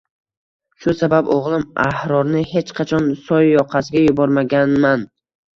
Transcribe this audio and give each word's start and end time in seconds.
Shu 0.85 0.93
sabab 1.01 1.27
o`g`lim 1.35 1.65
Ahrorni 1.83 2.43
hech 2.53 2.73
qachon 2.81 3.13
soy 3.29 3.47
yoqasiga 3.53 4.05
yubormaganman 4.07 5.07